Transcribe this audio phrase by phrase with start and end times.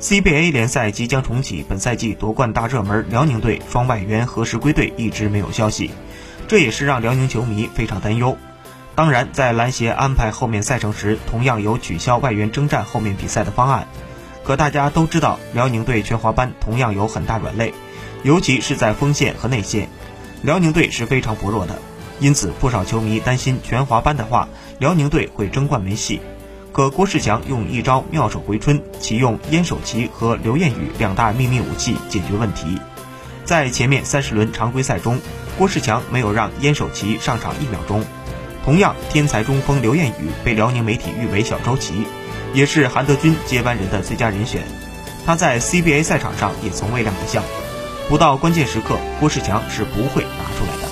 [0.00, 5.90] CBA 联赛即将重启，本赛季夺冠大热门辽宁队双外援何时归队一直没有消息，
[6.48, 8.38] 这也是让辽宁球迷非常担忧。
[8.94, 13.86] 当然，在篮协安排后面赛程时，同样有取消外援征战后面比赛的方案。
[14.42, 17.74] 可大家都知道，辽宁队全华班同样有很大软肋，
[18.22, 19.90] 尤其是在锋线和内线，
[20.40, 21.78] 辽宁队是非常薄弱的。
[22.20, 24.48] 因此，不少球迷担心全华班的话，
[24.78, 26.20] 辽宁队会争冠没戏。
[26.72, 32.78] 可郭士强用一招妙手回春，启用燕守琪和刘晏宇两大秘密武器解决问题。
[33.44, 35.20] 在前面三十轮常规赛中，
[35.58, 38.04] 郭士强没有让燕守琪上场一秒钟。
[38.64, 42.06] 同样，天才中锋刘晏宇被辽宁媒体誉为“小周琦”，
[42.54, 44.62] 也是韩德君接班人的最佳人选。
[45.26, 47.42] 他在 CBA 赛场上也从未亮过相，
[48.08, 50.89] 不到关键时刻，郭士强是不会拿出来的。